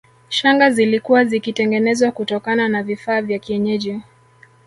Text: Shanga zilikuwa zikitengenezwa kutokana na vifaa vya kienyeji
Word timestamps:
Shanga 0.29 0.69
zilikuwa 0.71 1.25
zikitengenezwa 1.25 2.11
kutokana 2.11 2.67
na 2.67 2.83
vifaa 2.83 3.21
vya 3.21 3.39
kienyeji 3.39 4.01